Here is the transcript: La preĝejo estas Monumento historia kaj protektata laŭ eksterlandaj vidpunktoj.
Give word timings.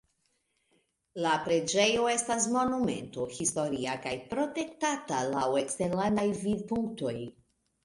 La 1.25 1.33
preĝejo 1.47 2.07
estas 2.13 2.47
Monumento 2.55 3.27
historia 3.37 3.99
kaj 4.07 4.15
protektata 4.33 5.23
laŭ 5.37 5.45
eksterlandaj 5.65 6.27
vidpunktoj. 6.43 7.17